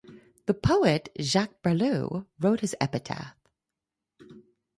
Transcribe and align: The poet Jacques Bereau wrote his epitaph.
The 0.47 0.55
poet 0.55 1.09
Jacques 1.19 1.61
Bereau 1.61 2.25
wrote 2.39 2.61
his 2.61 2.75
epitaph. 2.81 3.35